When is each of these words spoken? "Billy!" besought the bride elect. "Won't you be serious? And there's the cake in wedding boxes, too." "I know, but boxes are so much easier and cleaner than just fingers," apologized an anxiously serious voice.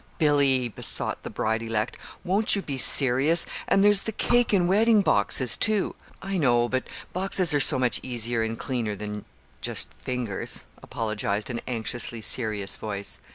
"Billy!" 0.17 0.67
besought 0.67 1.21
the 1.21 1.29
bride 1.29 1.61
elect. 1.61 1.95
"Won't 2.23 2.55
you 2.55 2.63
be 2.63 2.75
serious? 2.79 3.45
And 3.67 3.83
there's 3.83 4.01
the 4.01 4.11
cake 4.11 4.51
in 4.51 4.65
wedding 4.65 5.01
boxes, 5.01 5.55
too." 5.55 5.95
"I 6.23 6.39
know, 6.39 6.67
but 6.67 6.87
boxes 7.13 7.53
are 7.53 7.59
so 7.59 7.77
much 7.77 7.99
easier 8.01 8.41
and 8.41 8.57
cleaner 8.57 8.95
than 8.95 9.25
just 9.61 9.89
fingers," 10.01 10.63
apologized 10.81 11.51
an 11.51 11.61
anxiously 11.67 12.21
serious 12.21 12.75
voice. 12.75 13.19